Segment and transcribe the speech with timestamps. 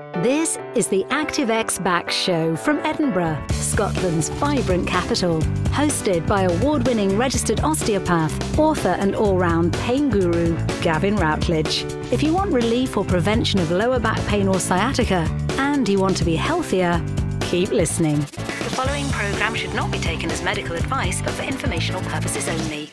[0.00, 5.40] This is the ActiveX Back Show from Edinburgh, Scotland's vibrant capital.
[5.72, 11.84] Hosted by award winning registered osteopath, author, and all round pain guru, Gavin Routledge.
[12.10, 15.28] If you want relief or prevention of lower back pain or sciatica,
[15.58, 17.04] and you want to be healthier,
[17.42, 18.20] keep listening.
[18.20, 22.90] The following programme should not be taken as medical advice, but for informational purposes only.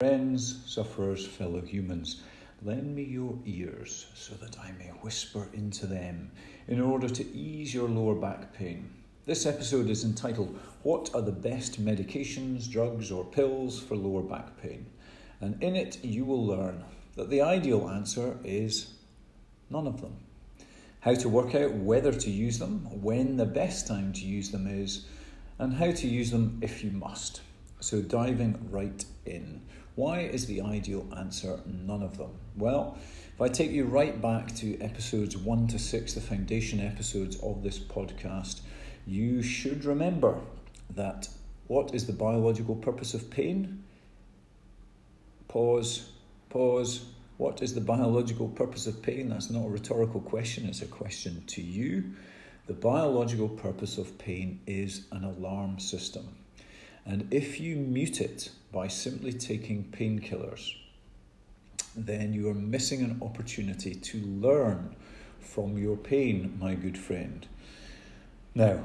[0.00, 2.22] Friends, sufferers, fellow humans.
[2.66, 6.32] Lend me your ears so that I may whisper into them
[6.66, 8.90] in order to ease your lower back pain.
[9.24, 14.60] This episode is entitled What are the best medications, drugs, or pills for lower back
[14.60, 14.84] pain?
[15.40, 16.82] And in it, you will learn
[17.14, 18.94] that the ideal answer is
[19.70, 20.16] none of them.
[20.98, 24.66] How to work out whether to use them, when the best time to use them
[24.66, 25.06] is,
[25.60, 27.42] and how to use them if you must.
[27.78, 29.60] So, diving right in.
[29.96, 32.32] Why is the ideal answer none of them?
[32.54, 32.98] Well,
[33.34, 37.62] if I take you right back to episodes 1 to 6, the foundation episodes of
[37.62, 38.60] this podcast,
[39.06, 40.38] you should remember
[40.94, 41.30] that
[41.66, 43.84] what is the biological purpose of pain?
[45.48, 46.10] Pause,
[46.50, 47.06] pause.
[47.38, 49.30] What is the biological purpose of pain?
[49.30, 52.12] That's not a rhetorical question, it's a question to you.
[52.66, 56.28] The biological purpose of pain is an alarm system.
[57.06, 60.74] And if you mute it by simply taking painkillers,
[61.94, 64.96] then you are missing an opportunity to learn
[65.38, 67.46] from your pain, my good friend.
[68.54, 68.80] Now,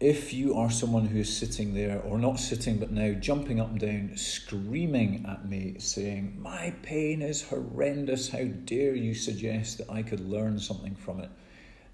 [0.00, 3.70] if you are someone who is sitting there, or not sitting, but now jumping up
[3.70, 9.88] and down, screaming at me, saying, My pain is horrendous, how dare you suggest that
[9.88, 11.30] I could learn something from it,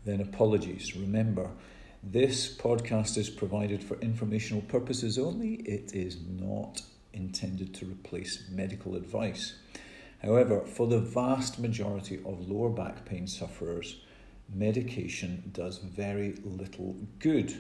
[0.07, 0.97] then apologies.
[0.97, 1.51] Remember,
[2.03, 5.55] this podcast is provided for informational purposes only.
[5.55, 6.83] It is not
[7.13, 9.57] intended to replace medical advice.
[10.23, 14.01] However, for the vast majority of lower back pain sufferers,
[14.53, 17.55] medication does very little good.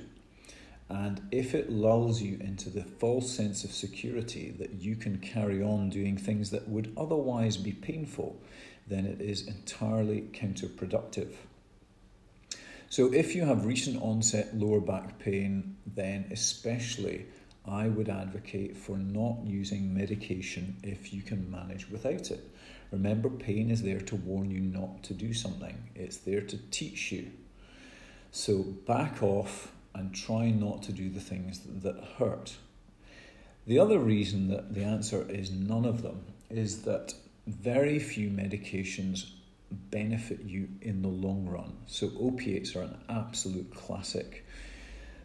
[0.88, 5.62] And if it lulls you into the false sense of security that you can carry
[5.62, 8.40] on doing things that would otherwise be painful,
[8.86, 11.34] then it is entirely counterproductive.
[12.90, 17.26] So, if you have recent onset lower back pain, then especially
[17.66, 22.48] I would advocate for not using medication if you can manage without it.
[22.90, 27.12] Remember, pain is there to warn you not to do something, it's there to teach
[27.12, 27.30] you.
[28.30, 32.56] So, back off and try not to do the things that hurt.
[33.66, 37.12] The other reason that the answer is none of them is that
[37.46, 39.30] very few medications
[39.70, 41.76] benefit you in the long run.
[41.86, 44.46] So, opiates are an absolute classic.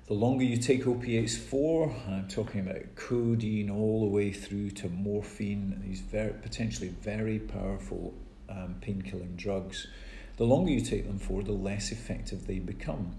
[0.08, 4.90] The longer you take opiates for, I'm talking about codeine all the way through to
[4.90, 8.14] morphine, these very potentially very powerful
[8.50, 9.88] um, pain killing drugs,
[10.36, 13.16] the longer you take them for, the less effective they become.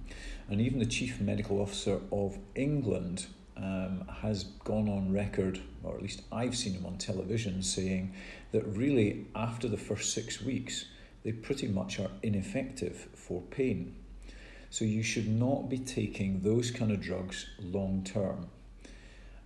[0.48, 6.02] And even the chief medical officer of England um, has gone on record, or at
[6.02, 8.12] least I've seen him on television, saying
[8.52, 10.86] that really after the first six weeks,
[11.24, 13.96] they pretty much are ineffective for pain.
[14.70, 18.48] So you should not be taking those kind of drugs long term.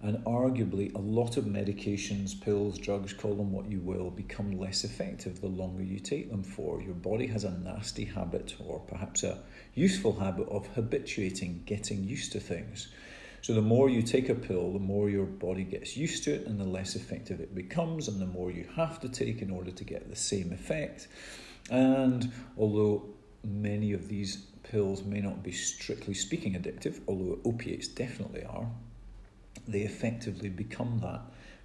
[0.01, 4.85] And arguably, a lot of medications, pills, drugs, call them what you will, become less
[4.85, 6.81] effective the longer you take them for.
[6.81, 9.41] Your body has a nasty habit, or perhaps a
[9.75, 12.89] useful habit, of habituating, getting used to things.
[13.43, 16.47] So, the more you take a pill, the more your body gets used to it,
[16.47, 19.73] and the less effective it becomes, and the more you have to take in order
[19.73, 21.09] to get the same effect.
[21.71, 23.07] And although
[23.45, 28.69] many of these pills may not be strictly speaking addictive, although opiates definitely are,
[29.67, 31.21] they effectively become that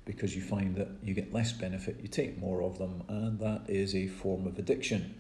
[0.06, 3.62] because you find that you get less benefit, you take more of them, and that
[3.70, 5.16] is a form of addiction.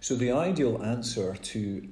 [0.00, 1.88] So the ideal answer to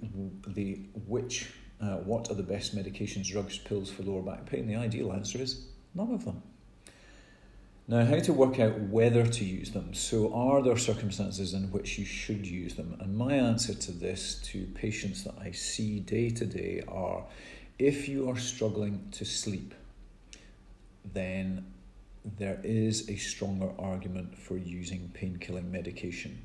[0.46, 1.50] the which,
[1.80, 4.66] uh, what are the best medications, drugs, pills for lower back pain?
[4.66, 6.42] The ideal answer is none of them.
[7.92, 9.92] Now, how to work out whether to use them.
[9.92, 12.96] So, are there circumstances in which you should use them?
[13.00, 17.22] And my answer to this to patients that I see day to day are
[17.78, 19.74] if you are struggling to sleep,
[21.12, 21.66] then
[22.38, 26.40] there is a stronger argument for using pain killing medication.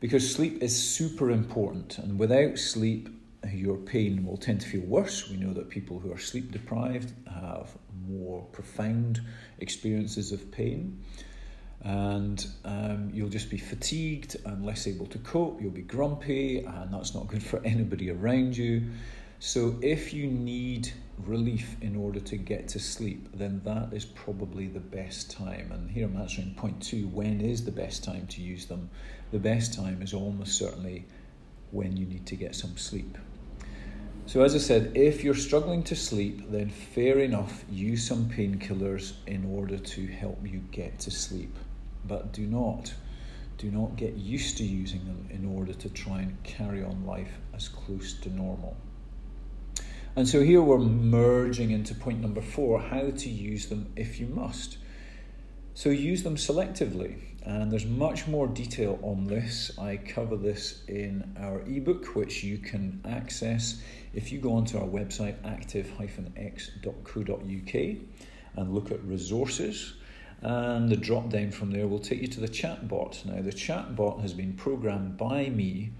[0.00, 3.10] Because sleep is super important, and without sleep,
[3.52, 5.28] your pain will tend to feel worse.
[5.28, 7.70] We know that people who are sleep deprived have
[8.06, 9.20] more profound
[9.58, 11.02] experiences of pain,
[11.82, 15.60] and um, you'll just be fatigued and less able to cope.
[15.60, 18.90] You'll be grumpy, and that's not good for anybody around you.
[19.38, 24.66] So if you need relief in order to get to sleep, then that is probably
[24.66, 25.72] the best time.
[25.72, 28.88] And here I'm answering point two when is the best time to use them?
[29.32, 31.04] The best time is almost certainly
[31.70, 33.18] when you need to get some sleep.
[34.26, 39.12] So, as I said, if you're struggling to sleep, then fair enough, use some painkillers
[39.28, 41.54] in order to help you get to sleep.
[42.04, 42.92] But do not,
[43.56, 47.38] do not get used to using them in order to try and carry on life
[47.54, 48.76] as close to normal.
[50.16, 54.26] And so here we're merging into point number four how to use them if you
[54.26, 54.78] must.
[55.76, 57.18] So use them selectively.
[57.42, 59.70] And there's much more detail on this.
[59.78, 63.82] I cover this in our ebook, which you can access
[64.14, 67.74] if you go onto our website, active-x.co.uk,
[68.56, 69.92] and look at resources.
[70.40, 73.26] And the drop down from there will take you to the chatbot.
[73.26, 75.90] Now, the chatbot has been programmed by me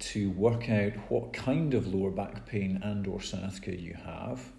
[0.00, 4.50] to work out what kind of lower back pain and or sciatica you have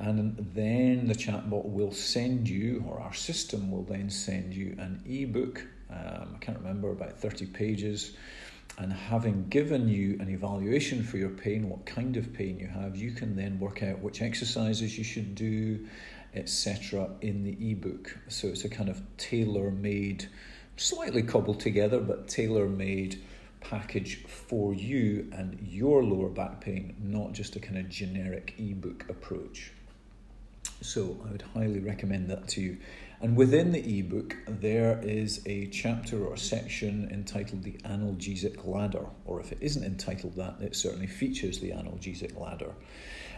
[0.00, 5.02] and then the chatbot will send you or our system will then send you an
[5.06, 5.66] ebook.
[5.90, 8.12] Um, i can't remember about 30 pages.
[8.78, 12.96] And having given you an evaluation for your pain what kind of pain you have
[12.96, 15.86] you can then work out which exercises you should do
[16.34, 18.16] etc in the ebook.
[18.28, 20.28] So it's a kind of tailor made
[20.78, 23.20] slightly cobbled together but tailor made
[23.60, 29.04] package for you and your lower back pain, not just a kind of generic ebook
[29.10, 29.72] approach.
[30.80, 32.78] So I would highly recommend that to you.
[33.20, 39.06] And within the ebook, there is a chapter or a section entitled The Analgesic Ladder,
[39.26, 42.72] or if it isn't entitled that, it certainly features the analgesic ladder.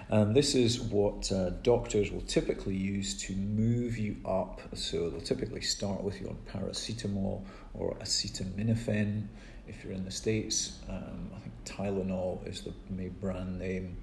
[0.08, 4.60] And this is what uh, doctors will typically use to move you up.
[4.74, 9.26] So they'll typically start with you on paracetamol or acetaminophen
[9.66, 13.96] if you're in the States, um, I think Tylenol is the main brand name.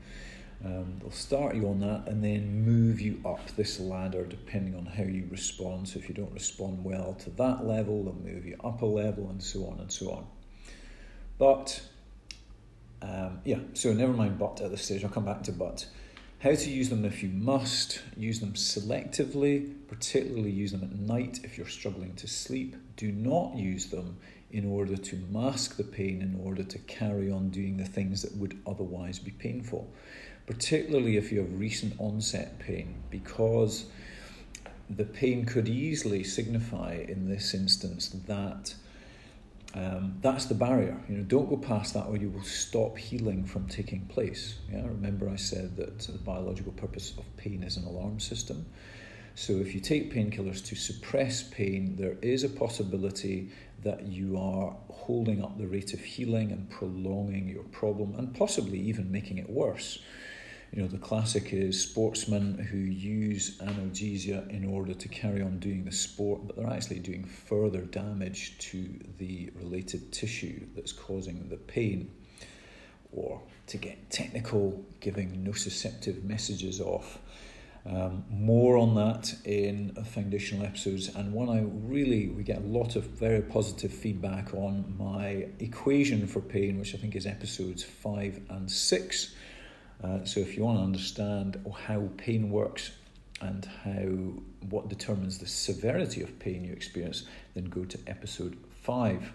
[0.63, 4.85] Um, they'll start you on that and then move you up this ladder depending on
[4.85, 5.87] how you respond.
[5.87, 9.29] So if you don't respond well to that level, they'll move you up a level
[9.29, 10.27] and so on and so on.
[11.37, 11.81] But
[13.01, 15.85] um, yeah, so never mind but at this stage, I'll come back to but.
[16.39, 21.41] How to use them if you must, use them selectively, particularly use them at night
[21.43, 22.77] if you're struggling to sleep.
[22.95, 24.17] Do not use them
[24.51, 28.35] in order to mask the pain, in order to carry on doing the things that
[28.37, 29.91] would otherwise be painful.
[30.49, 33.85] Particularly if you have recent onset pain, because
[34.89, 38.73] the pain could easily signify in this instance that
[39.75, 40.99] um, that's the barrier.
[41.07, 44.57] You know, don't go past that, or you will stop healing from taking place.
[44.71, 48.65] Yeah, remember I said that the biological purpose of pain is an alarm system.
[49.35, 53.51] So if you take painkillers to suppress pain, there is a possibility
[53.83, 58.79] that you are holding up the rate of healing and prolonging your problem and possibly
[58.79, 59.99] even making it worse.
[60.71, 65.83] You know, the classic is sportsmen who use analgesia in order to carry on doing
[65.83, 68.87] the sport, but they're actually doing further damage to
[69.17, 72.11] the related tissue that's causing the pain.
[73.11, 77.17] Or to get technical, giving nociceptive messages off
[77.85, 82.95] um, more on that in foundational episodes, and one I really we get a lot
[82.95, 88.41] of very positive feedback on my equation for pain, which I think is episodes five
[88.49, 89.33] and six.
[90.03, 92.91] Uh, so if you want to understand how pain works
[93.41, 97.23] and how what determines the severity of pain you experience,
[97.53, 99.31] then go to episode five.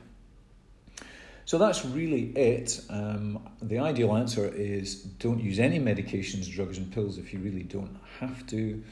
[1.47, 2.81] So that's really it.
[2.89, 7.63] Um, the ideal answer is don't use any medications, drugs, and pills if you really
[7.63, 8.83] don't have to.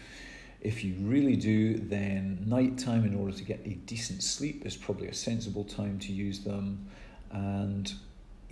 [0.61, 5.09] If you really do, then nighttime, in order to get a decent sleep, is probably
[5.09, 6.87] a sensible time to use them.
[7.33, 7.93] And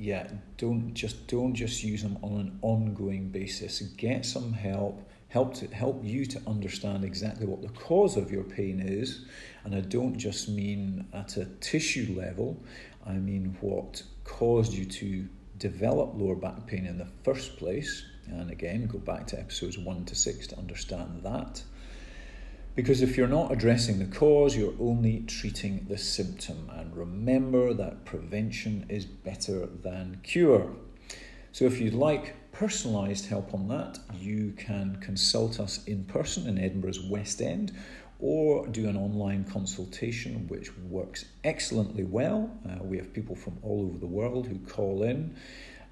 [0.00, 3.80] yeah, don't just don't just use them on an ongoing basis.
[3.80, 5.06] Get some help.
[5.28, 9.26] Help to help you to understand exactly what the cause of your pain is,
[9.64, 12.60] and I don't just mean at a tissue level.
[13.06, 15.28] I mean what caused you to
[15.58, 18.04] develop lower back pain in the first place.
[18.26, 21.62] And again, go back to episodes 1 to 6 to understand that.
[22.80, 26.70] Because if you're not addressing the cause, you're only treating the symptom.
[26.72, 30.74] And remember that prevention is better than cure.
[31.52, 36.56] So if you'd like personalised help on that, you can consult us in person in
[36.56, 37.76] Edinburgh's West End
[38.18, 42.50] or do an online consultation, which works excellently well.
[42.66, 45.36] Uh, we have people from all over the world who call in,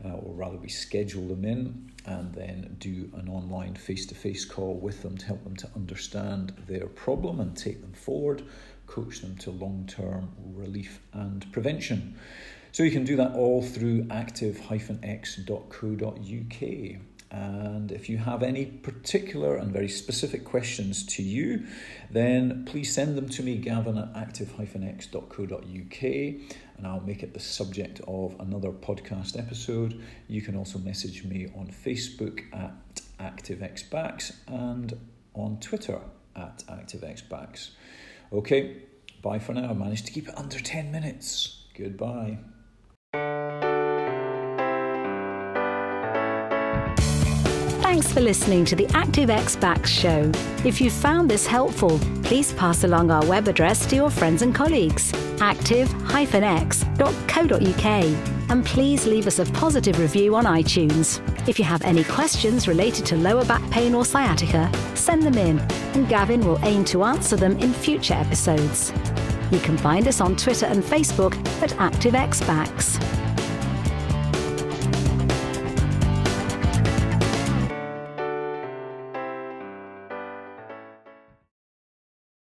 [0.04, 4.44] uh, or rather, we schedule them in and then do an online face to face
[4.44, 8.42] call with them to help them to understand their problem and take them forward,
[8.86, 12.16] coach them to long term relief and prevention.
[12.70, 17.07] So you can do that all through active-x.co.uk.
[17.30, 21.66] And if you have any particular and very specific questions to you,
[22.10, 28.00] then please send them to me, gavin at active-x.co.uk, and I'll make it the subject
[28.08, 30.00] of another podcast episode.
[30.26, 34.98] You can also message me on Facebook at ActiveXBacks and
[35.34, 36.00] on Twitter
[36.34, 37.72] at ActiveXBacks.
[38.32, 38.84] Okay,
[39.20, 39.68] bye for now.
[39.68, 41.66] I managed to keep it under 10 minutes.
[41.76, 42.38] Goodbye.
[47.88, 50.30] Thanks for listening to the ActiveX Backs show.
[50.62, 54.54] If you found this helpful, please pass along our web address to your friends and
[54.54, 57.86] colleagues, active-x.co.uk,
[58.50, 61.22] and please leave us a positive review on iTunes.
[61.48, 65.58] If you have any questions related to lower back pain or sciatica, send them in,
[65.94, 68.92] and Gavin will aim to answer them in future episodes.
[69.50, 72.98] You can find us on Twitter and Facebook at ActiveX Backs.